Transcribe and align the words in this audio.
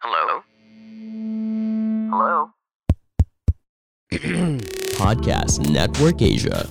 Hello? 0.00 0.40
Hello? 2.08 2.36
Podcast 4.96 5.60
Network 5.68 6.24
Asia. 6.24 6.64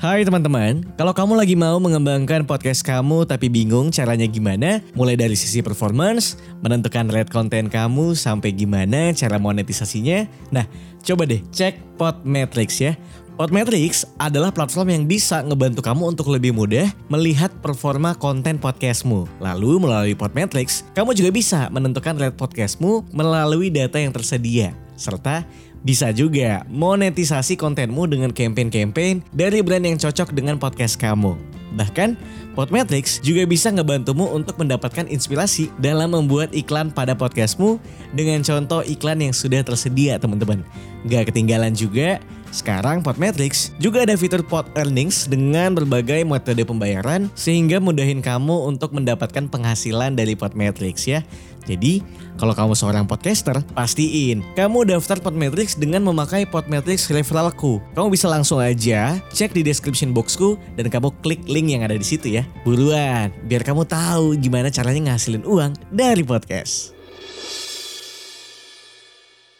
Hai 0.00 0.24
teman-teman, 0.24 0.96
kalau 0.96 1.12
kamu 1.12 1.36
lagi 1.36 1.60
mau 1.60 1.76
mengembangkan 1.76 2.48
podcast 2.48 2.80
kamu 2.80 3.28
tapi 3.28 3.52
bingung 3.52 3.92
caranya 3.92 4.24
gimana, 4.24 4.80
mulai 4.96 5.12
dari 5.12 5.36
sisi 5.36 5.60
performance, 5.60 6.40
menentukan 6.64 7.12
rate 7.12 7.28
konten 7.28 7.68
kamu 7.68 8.16
sampai 8.16 8.56
gimana 8.56 9.12
cara 9.12 9.36
monetisasinya, 9.36 10.24
nah 10.48 10.64
coba 11.04 11.28
deh 11.28 11.44
cek 11.52 12.00
Podmetrics 12.00 12.80
ya. 12.80 12.96
Podmetrics 13.40 14.04
adalah 14.20 14.52
platform 14.52 14.92
yang 14.92 15.04
bisa 15.08 15.40
ngebantu 15.40 15.80
kamu 15.80 16.12
untuk 16.12 16.28
lebih 16.28 16.52
mudah 16.52 16.92
melihat 17.08 17.48
performa 17.64 18.12
konten 18.12 18.60
podcastmu. 18.60 19.24
Lalu 19.40 19.80
melalui 19.80 20.12
Podmetrics, 20.12 20.84
kamu 20.92 21.16
juga 21.16 21.32
bisa 21.32 21.60
menentukan 21.72 22.20
rate 22.20 22.36
podcastmu 22.36 23.08
melalui 23.16 23.72
data 23.72 23.96
yang 23.96 24.12
tersedia. 24.12 24.76
Serta 24.92 25.48
bisa 25.80 26.12
juga 26.12 26.68
monetisasi 26.68 27.56
kontenmu 27.56 28.12
dengan 28.12 28.28
campaign-campaign 28.28 29.32
dari 29.32 29.64
brand 29.64 29.88
yang 29.88 29.96
cocok 29.96 30.36
dengan 30.36 30.60
podcast 30.60 31.00
kamu. 31.00 31.59
Bahkan, 31.74 32.18
Podmetrics 32.58 33.22
juga 33.22 33.46
bisa 33.46 33.70
ngebantumu 33.70 34.26
untuk 34.34 34.58
mendapatkan 34.58 35.06
inspirasi 35.06 35.70
dalam 35.78 36.12
membuat 36.12 36.50
iklan 36.50 36.90
pada 36.90 37.14
podcastmu 37.14 37.78
dengan 38.10 38.42
contoh 38.42 38.82
iklan 38.82 39.22
yang 39.22 39.34
sudah 39.34 39.62
tersedia 39.62 40.18
teman-teman. 40.18 40.66
Gak 41.06 41.30
ketinggalan 41.30 41.72
juga, 41.72 42.18
sekarang 42.50 43.06
Podmetrics 43.06 43.70
juga 43.78 44.02
ada 44.02 44.18
fitur 44.18 44.42
Pod 44.42 44.66
Earnings 44.74 45.30
dengan 45.30 45.70
berbagai 45.78 46.26
metode 46.26 46.66
pembayaran 46.66 47.30
sehingga 47.38 47.78
mudahin 47.78 48.18
kamu 48.18 48.66
untuk 48.66 48.90
mendapatkan 48.90 49.46
penghasilan 49.46 50.18
dari 50.18 50.34
Podmetrics 50.34 51.06
ya. 51.06 51.22
Jadi, 51.68 52.00
kalau 52.40 52.56
kamu 52.56 52.72
seorang 52.72 53.04
podcaster, 53.04 53.60
pastiin 53.76 54.40
kamu 54.56 54.88
daftar 54.88 55.20
Podmetrics 55.20 55.76
dengan 55.76 56.06
memakai 56.06 56.48
Podmetrics 56.48 57.12
referralku. 57.12 57.84
Kamu 57.92 58.08
bisa 58.08 58.26
langsung 58.32 58.62
aja 58.62 59.20
cek 59.32 59.52
di 59.52 59.60
description 59.60 60.16
boxku 60.16 60.56
dan 60.78 60.88
kamu 60.88 61.12
klik 61.20 61.44
link 61.44 61.68
yang 61.68 61.84
ada 61.84 61.96
di 61.96 62.06
situ 62.06 62.40
ya. 62.40 62.48
Buruan, 62.64 63.28
biar 63.44 63.60
kamu 63.60 63.84
tahu 63.84 64.40
gimana 64.40 64.72
caranya 64.72 65.12
ngasilin 65.12 65.44
uang 65.44 65.76
dari 65.92 66.24
podcast. 66.24 66.96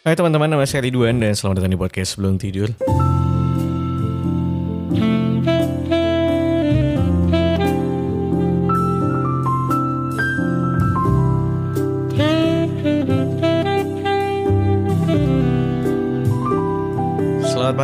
Hai 0.00 0.16
teman-teman, 0.16 0.48
nama 0.48 0.64
saya 0.64 0.88
Ridwan 0.88 1.20
dan 1.20 1.36
selamat 1.36 1.60
datang 1.60 1.76
di 1.76 1.80
podcast 1.80 2.16
Sebelum 2.16 2.40
Tidur. 2.40 2.72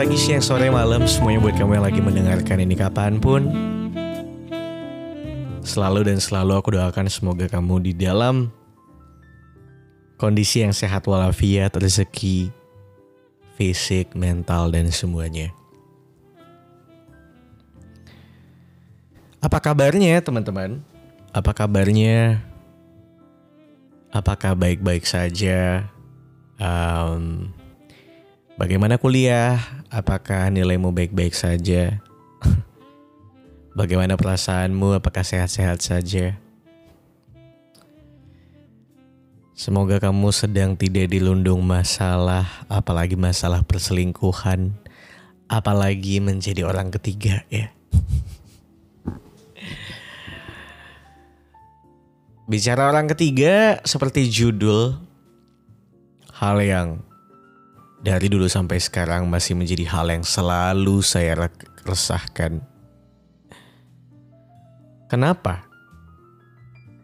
Pagi, 0.06 0.22
siang, 0.22 0.38
sore, 0.38 0.70
malam 0.70 1.02
semuanya 1.02 1.42
buat 1.42 1.58
kamu 1.58 1.82
yang 1.82 1.86
lagi 1.90 1.98
mendengarkan 1.98 2.62
ini 2.62 2.78
kapan 2.78 3.18
pun. 3.18 3.50
Selalu 5.66 6.06
dan 6.06 6.22
selalu 6.22 6.62
aku 6.62 6.78
doakan 6.78 7.10
semoga 7.10 7.50
kamu 7.50 7.90
di 7.90 7.92
dalam 8.06 8.54
kondisi 10.14 10.62
yang 10.62 10.70
sehat 10.70 11.10
walafiat, 11.10 11.74
rezeki, 11.74 12.54
fisik, 13.58 14.14
mental, 14.14 14.70
dan 14.70 14.94
semuanya. 14.94 15.50
Apa 19.42 19.58
kabarnya 19.58 20.22
teman-teman? 20.22 20.86
Apa 21.34 21.50
kabarnya? 21.50 22.46
Apakah 24.14 24.54
baik-baik 24.54 25.02
saja? 25.02 25.90
Em, 26.62 27.50
bagaimana 28.56 28.96
kuliah? 28.96 29.60
Apakah 29.92 30.50
nilaimu 30.50 30.92
baik-baik 30.92 31.32
saja? 31.36 32.00
Bagaimana 33.78 34.16
perasaanmu? 34.16 34.96
Apakah 34.98 35.22
sehat-sehat 35.24 35.84
saja? 35.84 36.40
Semoga 39.56 39.96
kamu 39.96 40.36
sedang 40.36 40.76
tidak 40.76 41.08
dilundung 41.08 41.64
masalah, 41.64 42.44
apalagi 42.68 43.16
masalah 43.16 43.64
perselingkuhan, 43.64 44.76
apalagi 45.48 46.20
menjadi 46.20 46.68
orang 46.68 46.92
ketiga 46.92 47.40
ya. 47.48 47.72
Bicara 52.52 52.92
orang 52.92 53.08
ketiga 53.08 53.80
seperti 53.88 54.28
judul 54.28 55.00
hal 56.36 56.60
yang 56.60 57.00
dari 58.06 58.30
dulu 58.30 58.46
sampai 58.46 58.78
sekarang 58.78 59.26
masih 59.26 59.58
menjadi 59.58 59.82
hal 59.90 60.06
yang 60.06 60.22
selalu 60.22 61.02
saya 61.02 61.34
re- 61.34 61.66
resahkan. 61.82 62.62
Kenapa? 65.10 65.66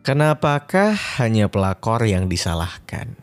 Kenapakah 0.06 0.94
hanya 1.18 1.50
pelakor 1.50 2.06
yang 2.06 2.30
disalahkan? 2.30 3.18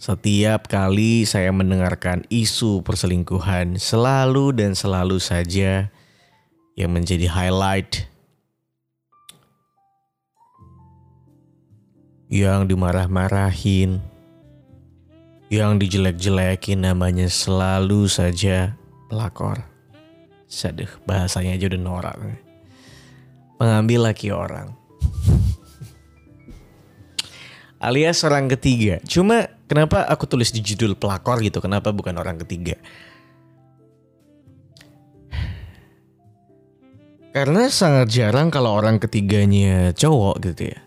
Setiap 0.00 0.68
kali 0.68 1.28
saya 1.28 1.52
mendengarkan 1.52 2.24
isu 2.32 2.80
perselingkuhan, 2.80 3.76
selalu 3.76 4.56
dan 4.56 4.72
selalu 4.72 5.20
saja 5.20 5.92
yang 6.72 6.90
menjadi 6.92 7.28
highlight 7.28 8.08
yang 12.32 12.64
dimarah-marahin, 12.64 14.00
yang 15.52 15.76
dijelek-jelekin 15.76 16.84
namanya 16.84 17.28
selalu 17.28 18.08
saja 18.08 18.72
pelakor. 19.12 19.60
Saduh, 20.48 20.88
bahasanya 21.04 21.58
aja 21.58 21.68
udah 21.68 21.80
norak. 21.80 22.16
Pengambil 23.60 24.10
laki 24.10 24.32
orang. 24.32 24.72
Alias 27.86 28.24
orang 28.24 28.48
ketiga. 28.48 29.02
Cuma 29.04 29.50
kenapa 29.68 30.08
aku 30.08 30.24
tulis 30.24 30.54
di 30.54 30.64
judul 30.64 30.96
pelakor 30.96 31.44
gitu? 31.44 31.60
Kenapa 31.60 31.92
bukan 31.92 32.16
orang 32.16 32.40
ketiga? 32.40 32.80
Karena 37.34 37.66
sangat 37.66 38.14
jarang 38.14 38.48
kalau 38.48 38.78
orang 38.78 39.02
ketiganya 39.02 39.90
cowok 39.90 40.38
gitu 40.38 40.70
ya 40.70 40.84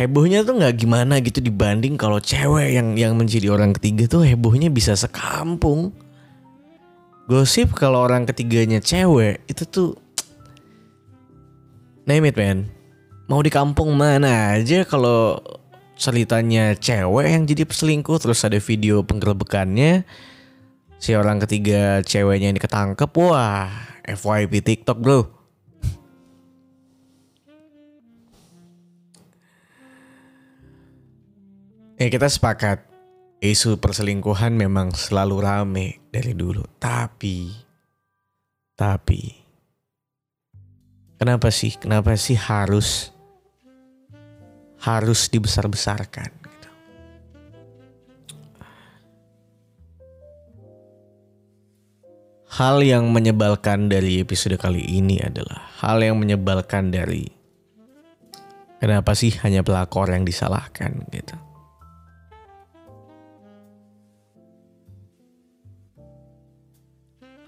hebohnya 0.00 0.40
tuh 0.48 0.56
nggak 0.56 0.80
gimana 0.80 1.20
gitu 1.20 1.44
dibanding 1.44 2.00
kalau 2.00 2.16
cewek 2.16 2.72
yang 2.72 2.96
yang 2.96 3.12
menjadi 3.20 3.52
orang 3.52 3.76
ketiga 3.76 4.08
tuh 4.08 4.24
hebohnya 4.24 4.72
bisa 4.72 4.96
sekampung. 4.96 5.92
Gosip 7.28 7.76
kalau 7.76 8.08
orang 8.08 8.24
ketiganya 8.24 8.80
cewek 8.80 9.44
itu 9.44 9.62
tuh 9.68 9.88
name 12.08 12.32
it 12.32 12.36
man. 12.40 12.72
Mau 13.28 13.44
di 13.44 13.52
kampung 13.52 13.92
mana 13.92 14.56
aja 14.56 14.88
kalau 14.88 15.36
ceritanya 16.00 16.72
cewek 16.80 17.28
yang 17.28 17.44
jadi 17.44 17.68
peselingkuh 17.68 18.16
terus 18.16 18.40
ada 18.42 18.56
video 18.56 19.04
penggerbekannya 19.04 20.08
si 20.96 21.12
orang 21.12 21.44
ketiga 21.44 22.00
ceweknya 22.00 22.56
ini 22.56 22.58
ketangkep 22.58 23.12
wah 23.20 23.68
FYP 24.08 24.64
TikTok 24.64 24.96
bro. 24.96 25.39
Ya 32.00 32.08
kita 32.08 32.32
sepakat 32.32 32.80
isu 33.44 33.76
perselingkuhan 33.76 34.56
memang 34.56 34.96
selalu 34.96 35.36
rame 35.44 35.88
dari 36.08 36.32
dulu. 36.32 36.64
Tapi, 36.80 37.52
tapi, 38.72 39.36
kenapa 41.20 41.52
sih? 41.52 41.76
Kenapa 41.76 42.16
sih 42.16 42.40
harus 42.40 43.12
harus 44.80 45.28
dibesar-besarkan? 45.28 46.40
Hal 52.56 52.80
yang 52.80 53.12
menyebalkan 53.12 53.92
dari 53.92 54.24
episode 54.24 54.56
kali 54.56 54.80
ini 54.84 55.20
adalah 55.20 55.68
hal 55.84 56.00
yang 56.00 56.16
menyebalkan 56.16 56.88
dari 56.88 57.28
kenapa 58.80 59.12
sih 59.12 59.36
hanya 59.44 59.60
pelakor 59.60 60.08
yang 60.08 60.24
disalahkan 60.24 61.04
gitu. 61.12 61.39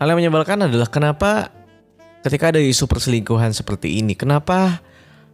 Hal 0.02 0.10
yang 0.10 0.18
menyebalkan 0.18 0.58
adalah 0.66 0.90
kenapa 0.90 1.54
ketika 2.26 2.50
ada 2.50 2.58
isu 2.58 2.90
perselingkuhan 2.90 3.54
seperti 3.54 4.02
ini, 4.02 4.18
kenapa 4.18 4.82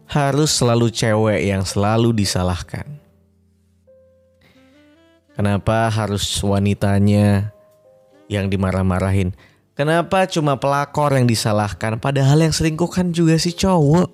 harus 0.05 0.53
selalu 0.61 0.93
cewek 0.93 1.41
yang 1.41 1.65
selalu 1.65 2.12
disalahkan? 2.12 2.85
Kenapa 5.32 5.88
harus 5.88 6.20
wanitanya 6.44 7.49
yang 8.29 8.53
dimarah-marahin? 8.53 9.32
Kenapa 9.73 10.29
cuma 10.29 10.61
pelakor 10.61 11.17
yang 11.17 11.25
disalahkan 11.25 11.97
padahal 11.97 12.37
yang 12.44 12.53
selingkuh 12.53 12.93
kan 12.93 13.09
juga 13.09 13.41
si 13.41 13.56
cowok? 13.56 14.12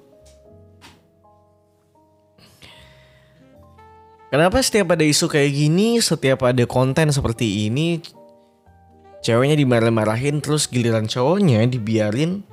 Kenapa 4.31 4.63
setiap 4.63 4.95
ada 4.95 5.03
isu 5.03 5.27
kayak 5.27 5.51
gini, 5.51 5.99
setiap 5.99 6.47
ada 6.47 6.63
konten 6.63 7.11
seperti 7.11 7.67
ini, 7.67 7.99
ceweknya 9.25 9.57
dimarah-marahin 9.57 10.45
terus 10.45 10.69
giliran 10.69 11.09
cowoknya 11.09 11.65
dibiarin 11.65 12.45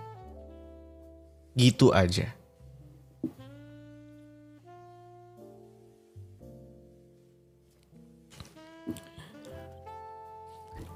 gitu 1.59 1.91
aja. 1.91 2.31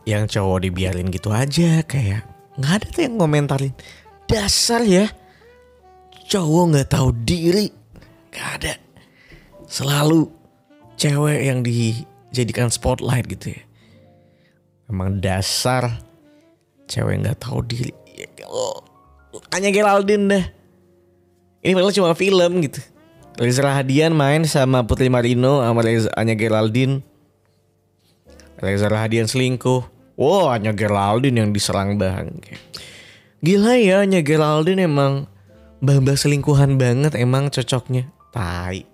Yang 0.08 0.40
cowok 0.40 0.60
dibiarin 0.64 1.12
gitu 1.12 1.36
aja 1.36 1.84
kayak 1.84 2.24
nggak 2.56 2.74
ada 2.80 2.88
tuh 2.88 3.02
yang 3.04 3.14
ngomentarin. 3.20 3.76
Dasar 4.32 4.80
ya, 4.88 5.12
cowok 6.32 6.64
nggak 6.72 6.88
tahu 6.88 7.10
diri, 7.28 7.68
nggak 8.32 8.50
ada. 8.62 8.74
Selalu 9.68 10.30
cewek 10.96 11.42
yang 11.52 11.60
dijadikan 11.66 12.72
spotlight 12.72 13.28
gitu 13.28 13.60
ya. 13.60 13.62
Emang 14.86 15.18
dasar 15.18 15.98
cewek 16.86 17.26
nggak 17.26 17.42
tahu 17.42 17.66
diri. 17.66 17.92
Ya, 18.14 18.30
hanya 19.52 19.70
Geraldine 19.74 20.26
dah. 20.30 20.46
Ini 21.66 21.74
padahal 21.74 21.96
cuma 21.98 22.14
film 22.14 22.62
gitu. 22.62 22.80
Reza 23.36 23.66
Rahadian 23.66 24.16
main 24.16 24.48
sama 24.48 24.88
Putri 24.88 25.12
Marino 25.12 25.60
sama 25.60 25.84
Reza 25.84 26.08
Anya 26.16 26.38
Geraldine. 26.38 27.04
Reza 28.62 28.88
Rahadian 28.88 29.28
selingkuh. 29.28 29.84
Wow, 30.16 30.54
Anya 30.56 30.72
Geraldine 30.72 31.44
yang 31.44 31.52
diserang 31.52 32.00
bang. 32.00 32.32
Gila 33.44 33.76
ya 33.76 34.08
Anya 34.08 34.24
Geraldine 34.24 34.88
emang 34.88 35.28
mbah-mbah 35.84 36.16
selingkuhan 36.16 36.80
banget 36.80 37.20
emang 37.20 37.52
cocoknya. 37.52 38.08
Tai. 38.32 38.88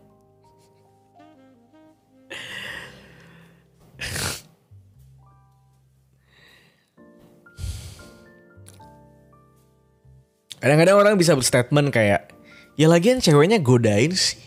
Kadang-kadang 10.62 10.98
orang 11.02 11.14
bisa 11.18 11.34
berstatement 11.34 11.90
kayak, 11.90 12.30
ya 12.78 12.86
lagian 12.86 13.18
ceweknya 13.18 13.58
godain 13.58 14.14
sih. 14.14 14.38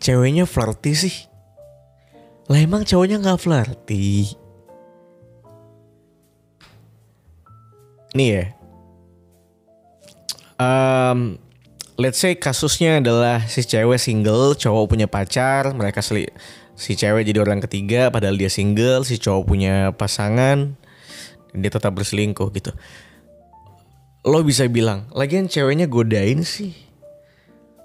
Ceweknya 0.00 0.48
flirty 0.48 0.96
sih. 0.96 1.16
Lah 2.48 2.64
emang 2.64 2.88
cowoknya 2.88 3.20
gak 3.20 3.44
flirty. 3.44 4.32
Nih 8.16 8.28
ya. 8.32 8.44
Um, 10.56 11.36
let's 12.00 12.16
say 12.16 12.32
kasusnya 12.32 13.04
adalah 13.04 13.44
si 13.44 13.60
cewek 13.68 14.00
single, 14.00 14.56
cowok 14.56 14.96
punya 14.96 15.04
pacar, 15.04 15.76
mereka 15.76 16.00
seli 16.00 16.24
si 16.72 16.96
cewek 16.96 17.28
jadi 17.28 17.44
orang 17.44 17.60
ketiga 17.60 18.08
padahal 18.08 18.40
dia 18.40 18.48
single, 18.48 19.04
si 19.04 19.20
cowok 19.20 19.44
punya 19.44 19.92
pasangan, 19.92 20.72
dia 21.52 21.68
tetap 21.68 21.92
berselingkuh 21.92 22.48
gitu 22.56 22.72
lo 24.26 24.42
bisa 24.42 24.66
bilang, 24.66 25.06
lagian 25.14 25.46
ceweknya 25.46 25.86
godain 25.86 26.42
sih. 26.42 26.74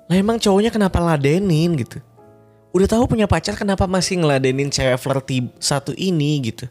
Lah 0.09 0.17
emang 0.17 0.41
cowoknya 0.41 0.73
kenapa 0.73 0.97
ladenin 0.97 1.77
gitu? 1.77 2.01
Udah 2.73 2.89
tahu 2.89 3.05
punya 3.05 3.29
pacar 3.29 3.53
kenapa 3.53 3.85
masih 3.85 4.25
ngeladenin 4.25 4.73
cewek 4.73 4.97
flirty 4.97 5.53
satu 5.61 5.93
ini 5.93 6.41
gitu? 6.49 6.65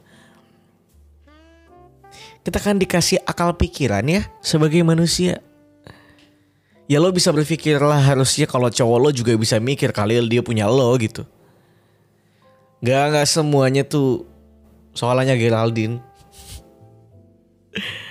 Kita 2.43 2.59
kan 2.59 2.83
dikasih 2.83 3.23
akal 3.23 3.55
pikiran 3.55 4.03
ya 4.11 4.27
sebagai 4.43 4.83
manusia. 4.83 5.39
Ya 6.91 6.99
lo 6.99 7.15
bisa 7.15 7.31
berpikir 7.31 7.79
lah 7.79 8.03
harusnya 8.03 8.51
kalau 8.51 8.67
cowok 8.67 8.99
lo 8.99 9.09
juga 9.15 9.39
bisa 9.39 9.63
mikir 9.63 9.95
kali 9.95 10.19
dia 10.27 10.43
punya 10.43 10.67
lo 10.67 10.91
gitu. 10.99 11.23
Gak 12.83 13.15
gak 13.15 13.29
semuanya 13.31 13.87
tuh 13.87 14.27
soalnya 14.99 15.39
Geraldine. 15.39 16.03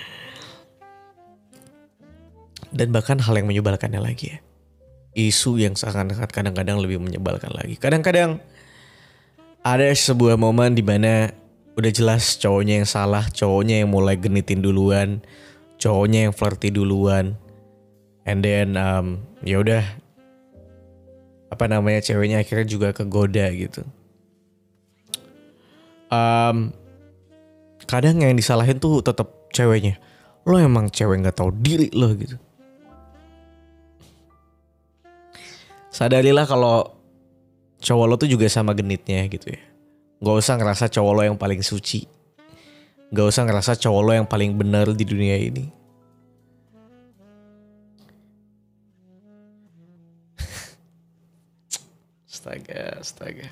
Dan 2.70 2.94
bahkan 2.94 3.18
hal 3.18 3.34
yang 3.34 3.50
menyebalkannya 3.50 3.98
lagi 3.98 4.36
ya. 4.36 4.38
Isu 5.10 5.58
yang 5.58 5.74
sangat 5.74 6.14
kadang-kadang 6.30 6.78
lebih 6.78 7.02
menyebalkan 7.02 7.50
lagi. 7.50 7.74
Kadang-kadang 7.74 8.38
ada 9.66 9.86
sebuah 9.90 10.38
momen 10.38 10.78
di 10.78 10.86
mana 10.86 11.34
udah 11.74 11.90
jelas 11.90 12.38
cowoknya 12.38 12.82
yang 12.82 12.88
salah, 12.88 13.26
cowoknya 13.28 13.82
yang 13.82 13.90
mulai 13.90 14.14
genitin 14.14 14.62
duluan, 14.62 15.18
cowoknya 15.82 16.30
yang 16.30 16.32
flirty 16.32 16.70
duluan. 16.70 17.34
And 18.22 18.44
then 18.46 18.78
um, 18.78 19.26
ya 19.42 19.58
udah 19.58 19.82
apa 21.50 21.64
namanya 21.66 22.06
ceweknya 22.06 22.46
akhirnya 22.46 22.66
juga 22.70 22.94
kegoda 22.94 23.50
gitu. 23.50 23.82
Um, 26.10 26.70
kadang 27.90 28.22
yang 28.22 28.38
disalahin 28.38 28.78
tuh 28.78 29.02
tetap 29.02 29.50
ceweknya. 29.50 29.98
Lo 30.46 30.56
emang 30.62 30.88
cewek 30.88 31.26
nggak 31.26 31.36
tahu 31.36 31.50
diri 31.58 31.90
lo 31.90 32.14
gitu. 32.14 32.38
Sadarilah 35.90 36.46
kalau 36.46 36.94
cowok 37.82 38.06
lo 38.06 38.14
tuh 38.14 38.30
juga 38.30 38.46
sama 38.46 38.72
genitnya 38.72 39.26
gitu 39.26 39.50
ya. 39.50 39.60
Gak 40.22 40.36
usah 40.38 40.54
ngerasa 40.56 40.86
cowok 40.88 41.12
lo 41.12 41.22
yang 41.26 41.36
paling 41.36 41.60
suci. 41.66 42.06
Gak 43.10 43.26
usah 43.26 43.42
ngerasa 43.42 43.74
cowok 43.74 44.02
lo 44.06 44.12
yang 44.14 44.28
paling 44.30 44.54
benar 44.54 44.94
di 44.94 45.02
dunia 45.02 45.34
ini. 45.34 45.66
astaga, 52.30 53.02
astaga. 53.02 53.50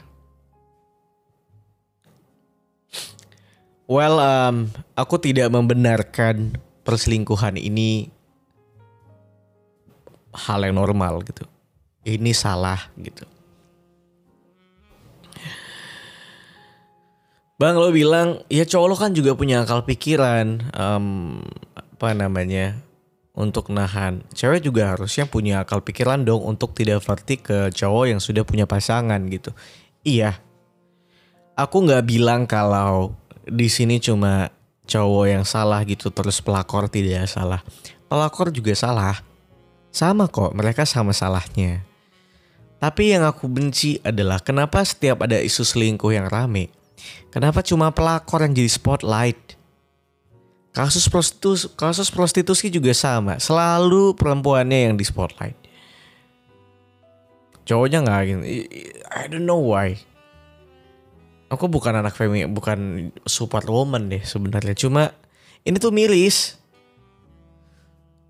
Well, 3.88 4.20
um, 4.20 4.68
aku 4.92 5.16
tidak 5.16 5.48
membenarkan 5.48 6.60
perselingkuhan 6.84 7.56
ini 7.56 8.12
hal 10.36 10.60
yang 10.60 10.76
normal 10.76 11.24
gitu 11.24 11.48
ini 12.08 12.32
salah 12.32 12.80
gitu. 12.96 13.28
Bang 17.58 17.74
lo 17.74 17.90
bilang 17.90 18.46
ya 18.46 18.62
cowok 18.62 18.86
lo 18.86 18.94
kan 18.94 19.10
juga 19.10 19.34
punya 19.34 19.66
akal 19.66 19.82
pikiran 19.82 20.70
um, 20.78 21.42
apa 21.74 22.14
namanya 22.14 22.78
untuk 23.34 23.74
nahan. 23.74 24.22
Cewek 24.30 24.62
juga 24.62 24.94
harusnya 24.94 25.26
punya 25.26 25.66
akal 25.66 25.82
pikiran 25.82 26.22
dong 26.22 26.46
untuk 26.46 26.70
tidak 26.78 27.02
flirty 27.02 27.42
ke 27.42 27.74
cowok 27.74 28.14
yang 28.14 28.20
sudah 28.22 28.46
punya 28.46 28.62
pasangan 28.70 29.18
gitu. 29.26 29.50
Iya. 30.06 30.38
Aku 31.58 31.82
nggak 31.82 32.06
bilang 32.06 32.46
kalau 32.46 33.18
di 33.42 33.66
sini 33.66 33.98
cuma 33.98 34.54
cowok 34.86 35.26
yang 35.26 35.42
salah 35.42 35.82
gitu 35.82 36.14
terus 36.14 36.38
pelakor 36.38 36.86
tidak 36.86 37.26
salah. 37.26 37.66
Pelakor 38.06 38.54
juga 38.54 38.70
salah. 38.78 39.18
Sama 39.90 40.30
kok, 40.30 40.54
mereka 40.54 40.86
sama 40.86 41.10
salahnya. 41.10 41.87
Tapi 42.78 43.10
yang 43.10 43.26
aku 43.26 43.50
benci 43.50 43.98
adalah 44.06 44.38
kenapa 44.38 44.86
setiap 44.86 45.26
ada 45.26 45.34
isu 45.42 45.66
selingkuh 45.66 46.14
yang 46.14 46.30
rame, 46.30 46.70
kenapa 47.34 47.58
cuma 47.66 47.90
pelakor 47.90 48.46
yang 48.46 48.54
jadi 48.54 48.70
spotlight? 48.70 49.58
Kasus 50.70 51.10
prostitusi, 51.10 51.66
kasus 51.74 52.06
prostitusi 52.06 52.70
juga 52.70 52.94
sama, 52.94 53.42
selalu 53.42 54.14
perempuannya 54.14 54.90
yang 54.90 54.94
di 54.94 55.02
spotlight. 55.02 55.58
Cowoknya 57.66 58.06
nggak 58.06 58.20
gitu. 58.30 58.42
I 59.10 59.26
don't 59.26 59.42
know 59.42 59.58
why. 59.58 59.98
Aku 61.50 61.66
bukan 61.66 61.98
anak 61.98 62.14
femi, 62.14 62.46
bukan 62.46 63.10
support 63.26 63.66
woman 63.66 64.06
deh 64.06 64.22
sebenarnya. 64.22 64.78
Cuma 64.78 65.10
ini 65.66 65.82
tuh 65.82 65.90
miris. 65.90 66.54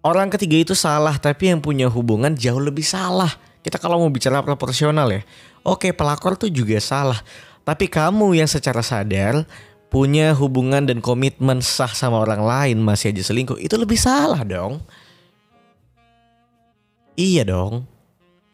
Orang 0.00 0.32
ketiga 0.32 0.56
itu 0.56 0.72
salah, 0.72 1.20
tapi 1.20 1.52
yang 1.52 1.60
punya 1.60 1.90
hubungan 1.90 2.32
jauh 2.32 2.62
lebih 2.62 2.86
salah 2.86 3.34
kita 3.64 3.76
kalau 3.80 4.00
mau 4.02 4.10
bicara 4.10 4.40
proporsional 4.44 5.10
ya, 5.10 5.22
oke 5.66 5.92
pelakor 5.92 6.38
tuh 6.38 6.50
juga 6.50 6.78
salah. 6.78 7.20
Tapi 7.66 7.84
kamu 7.84 8.38
yang 8.40 8.48
secara 8.48 8.80
sadar 8.80 9.44
punya 9.92 10.32
hubungan 10.36 10.84
dan 10.84 11.04
komitmen 11.04 11.60
sah 11.60 11.92
sama 11.92 12.20
orang 12.20 12.40
lain 12.44 12.76
masih 12.80 13.12
aja 13.12 13.28
selingkuh, 13.32 13.60
itu 13.60 13.76
lebih 13.76 13.96
salah 13.96 14.40
dong. 14.44 14.80
Iya 17.18 17.42
dong. 17.44 17.84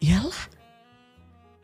Iyalah. 0.01 0.51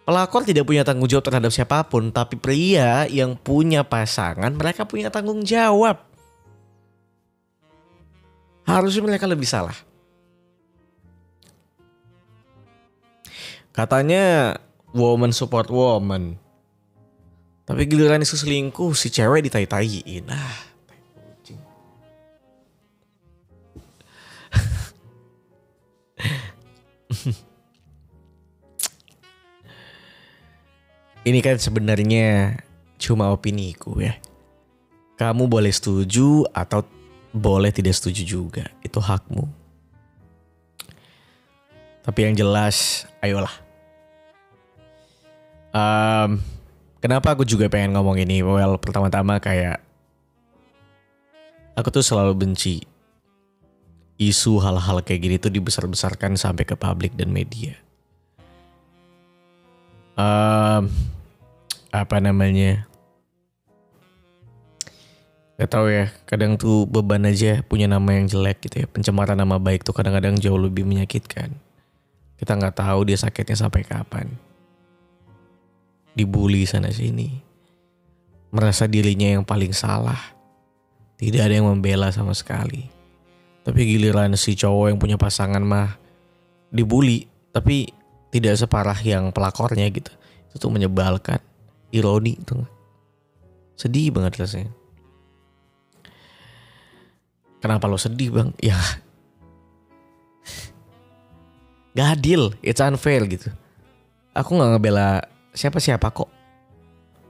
Pelakor 0.02 0.42
tidak 0.46 0.66
punya 0.66 0.82
tanggung 0.82 1.08
jawab 1.08 1.26
terhadap 1.26 1.52
siapa 1.54 1.86
pun, 1.86 2.10
tapi 2.10 2.36
pria 2.36 3.06
yang 3.08 3.38
punya 3.38 3.86
pasangan, 3.86 4.50
mereka 4.54 4.86
punya 4.86 5.14
tanggung 5.14 5.46
jawab. 5.46 6.04
Harusnya 8.66 9.04
mereka 9.06 9.26
lebih 9.30 9.46
salah. 9.46 9.76
Katanya 13.72 14.60
woman 14.92 15.32
support 15.32 15.72
woman. 15.72 16.36
Tapi 17.64 17.88
giliran 17.88 18.20
isu 18.20 18.36
selingkuh 18.36 18.92
si 18.92 19.08
cewek 19.08 19.48
ditai-taiin. 19.48 20.28
Ah, 20.28 20.60
ini 31.28 31.40
kan 31.40 31.56
sebenarnya 31.56 32.60
cuma 33.00 33.32
opini 33.32 33.72
ku 33.72 34.04
ya. 34.04 34.20
Kamu 35.16 35.48
boleh 35.48 35.72
setuju 35.72 36.44
atau 36.52 36.84
boleh 37.32 37.72
tidak 37.72 37.96
setuju 37.96 38.22
juga. 38.26 38.66
Itu 38.84 39.00
hakmu. 39.00 39.61
Tapi 42.02 42.20
yang 42.26 42.34
jelas, 42.34 43.06
ayolah. 43.22 43.54
Um, 45.72 46.42
kenapa 47.00 47.38
aku 47.38 47.46
juga 47.46 47.70
pengen 47.72 47.94
ngomong 47.94 48.20
ini? 48.20 48.42
Well, 48.42 48.76
pertama-tama 48.82 49.38
kayak 49.38 49.80
aku 51.78 51.88
tuh 51.94 52.04
selalu 52.04 52.36
benci 52.36 52.84
isu 54.22 54.62
hal-hal 54.62 55.02
kayak 55.02 55.22
gini 55.22 55.36
tuh 55.42 55.50
dibesar-besarkan 55.50 56.38
sampai 56.38 56.66
ke 56.66 56.78
publik 56.78 57.18
dan 57.18 57.34
media. 57.34 57.74
Um, 60.14 60.92
apa 61.90 62.18
namanya? 62.22 62.86
Gak 65.58 65.70
tau 65.78 65.90
ya, 65.90 66.10
kadang 66.26 66.58
tuh 66.58 66.90
beban 66.90 67.22
aja 67.26 67.62
punya 67.62 67.86
nama 67.86 68.18
yang 68.18 68.26
jelek 68.26 68.66
gitu 68.66 68.82
ya. 68.82 68.88
Pencemaran 68.90 69.38
nama 69.38 69.62
baik 69.62 69.86
tuh 69.86 69.94
kadang-kadang 69.94 70.38
jauh 70.42 70.58
lebih 70.58 70.86
menyakitkan. 70.86 71.54
Kita 72.42 72.58
nggak 72.58 72.74
tahu 72.74 73.06
dia 73.06 73.22
sakitnya 73.22 73.54
sampai 73.54 73.86
kapan. 73.86 74.26
Dibully 76.18 76.66
sana 76.66 76.90
sini. 76.90 77.38
Merasa 78.50 78.90
dirinya 78.90 79.38
yang 79.38 79.46
paling 79.46 79.78
salah. 79.78 80.18
Tidak 81.22 81.38
ada 81.38 81.54
yang 81.54 81.70
membela 81.70 82.10
sama 82.10 82.34
sekali. 82.34 82.90
Tapi 83.62 83.80
giliran 83.86 84.34
si 84.34 84.58
cowok 84.58 84.90
yang 84.90 84.98
punya 84.98 85.22
pasangan 85.22 85.62
mah 85.62 86.02
dibully, 86.74 87.30
tapi 87.54 87.94
tidak 88.34 88.58
separah 88.58 88.98
yang 89.06 89.30
pelakornya 89.30 89.86
gitu. 89.94 90.10
Itu 90.50 90.66
tuh 90.66 90.74
menyebalkan. 90.74 91.38
Ironi 91.94 92.42
tuh. 92.42 92.66
Sedih 93.78 94.10
banget 94.10 94.42
rasanya. 94.42 94.74
Kenapa 97.62 97.86
lo 97.86 98.02
sedih 98.02 98.34
bang? 98.34 98.50
Ya 98.58 98.82
Gak 101.92 102.20
adil, 102.20 102.56
it's 102.64 102.80
unfair 102.80 103.28
gitu. 103.28 103.52
Aku 104.32 104.56
gak 104.56 104.78
ngebela 104.78 105.28
siapa-siapa 105.52 106.08
kok. 106.16 106.32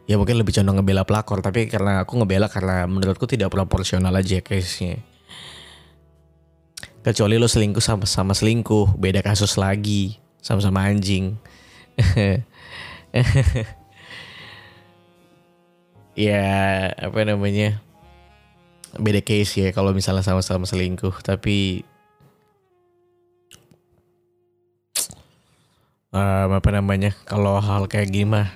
Ya 0.06 0.18
mungkin 0.18 0.38
lebih 0.38 0.54
condong 0.54 0.78
ngebela 0.82 1.06
pelakor, 1.08 1.42
tapi 1.42 1.66
karena 1.66 2.06
aku 2.06 2.22
ngebela 2.22 2.46
karena 2.52 2.86
menurutku 2.86 3.26
tidak 3.26 3.50
proporsional 3.54 4.14
aja 4.14 4.42
case-nya. 4.44 5.02
Kecuali 7.02 7.42
lo 7.42 7.50
selingkuh 7.50 7.82
sama-sama 7.82 8.38
selingkuh, 8.38 8.94
beda 9.02 9.26
kasus 9.26 9.58
lagi, 9.58 10.22
sama-sama 10.38 10.86
anjing. 10.86 11.34
ya 16.30 16.46
apa 16.94 17.20
namanya? 17.26 17.82
beda 19.00 19.24
case 19.24 19.56
ya 19.56 19.70
kalau 19.72 19.96
misalnya 19.96 20.26
sama-sama 20.26 20.68
selingkuh 20.68 21.24
tapi 21.24 21.88
um, 26.12 26.50
apa 26.56 26.70
namanya 26.72 27.16
kalau 27.26 27.58
hal 27.58 27.88
kayak 27.88 28.12
gini 28.12 28.28
mah 28.28 28.48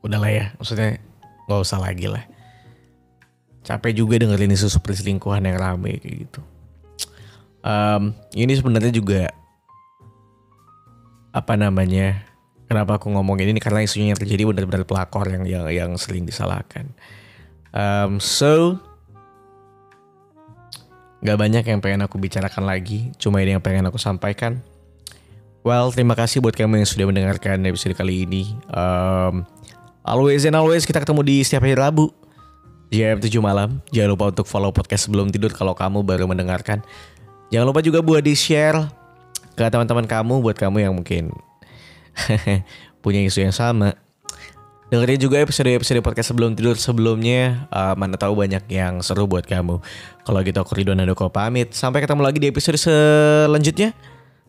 udahlah 0.00 0.32
ya 0.32 0.46
maksudnya 0.56 1.00
nggak 1.46 1.60
usah 1.62 1.78
lagi 1.80 2.10
lah. 2.10 2.24
Capek 3.66 3.98
juga 3.98 4.22
dengerin 4.22 4.54
isu 4.54 4.78
perselingkuhan 4.78 5.42
yang 5.42 5.58
rame 5.58 5.98
kayak 5.98 6.16
gitu. 6.28 6.40
Um, 7.66 8.14
ini 8.34 8.54
sebenarnya 8.54 8.94
juga 8.94 9.30
apa 11.34 11.58
namanya 11.58 12.22
kenapa 12.70 12.96
aku 12.96 13.10
ngomong 13.10 13.42
ini 13.42 13.58
karena 13.58 13.82
isunya 13.82 14.14
yang 14.14 14.20
terjadi 14.20 14.46
benar-benar 14.46 14.86
pelakor 14.86 15.26
yang 15.26 15.44
yang 15.44 15.66
yang 15.70 15.90
sering 15.98 16.22
disalahkan. 16.22 16.94
Um, 17.74 18.22
so 18.22 18.78
Gak 21.26 21.42
banyak 21.42 21.64
yang 21.66 21.82
pengen 21.82 22.06
aku 22.06 22.22
bicarakan 22.22 22.70
lagi, 22.70 23.10
cuma 23.18 23.42
ini 23.42 23.56
yang 23.56 23.64
pengen 23.64 23.88
aku 23.90 23.98
sampaikan. 23.98 24.62
Well, 25.66 25.90
terima 25.90 26.14
kasih 26.14 26.38
buat 26.38 26.54
kamu 26.54 26.78
yang 26.78 26.86
sudah 26.86 27.10
mendengarkan 27.10 27.58
episode 27.66 27.98
kali 27.98 28.22
ini. 28.22 28.54
Um, 28.70 29.42
always 30.06 30.46
and 30.46 30.54
always 30.54 30.86
kita 30.86 31.02
ketemu 31.02 31.26
di 31.26 31.42
setiap 31.42 31.66
hari 31.66 31.74
Rabu 31.74 32.14
jam 32.94 33.18
7 33.18 33.26
malam. 33.42 33.82
Jangan 33.90 34.14
lupa 34.14 34.30
untuk 34.30 34.46
follow 34.46 34.70
podcast 34.70 35.10
sebelum 35.10 35.26
tidur 35.34 35.50
kalau 35.50 35.74
kamu 35.74 36.06
baru 36.06 36.30
mendengarkan. 36.30 36.86
Jangan 37.50 37.66
lupa 37.66 37.82
juga 37.82 37.98
buat 37.98 38.22
di 38.22 38.38
share 38.38 38.78
ke 39.58 39.66
teman-teman 39.66 40.06
kamu 40.06 40.38
buat 40.38 40.54
kamu 40.54 40.86
yang 40.86 40.94
mungkin 40.94 41.34
punya 43.02 43.26
isu 43.26 43.50
yang 43.50 43.56
sama 43.56 43.98
Dengerin 44.86 45.18
juga 45.18 45.42
episode-episode 45.42 45.98
podcast 45.98 46.30
sebelum 46.30 46.54
tidur 46.54 46.78
sebelumnya. 46.78 47.66
Uh, 47.74 47.98
mana 47.98 48.14
tahu 48.14 48.38
banyak 48.38 48.70
yang 48.70 49.02
seru 49.02 49.26
buat 49.26 49.42
kamu. 49.42 49.82
Kalau 50.22 50.38
gitu 50.46 50.62
aku 50.62 50.78
Ridwan 50.78 51.02
Handoko 51.02 51.26
pamit. 51.26 51.74
Sampai 51.74 52.06
ketemu 52.06 52.22
lagi 52.22 52.38
di 52.38 52.46
episode 52.54 52.78
selanjutnya. 52.78 54.14